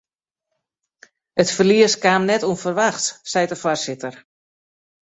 It 1.41 1.49
ferlies 1.55 1.95
kaam 2.03 2.23
net 2.31 2.47
ûnferwachts, 2.51 3.07
seit 3.31 3.49
de 3.51 3.57
foarsitter. 3.63 4.15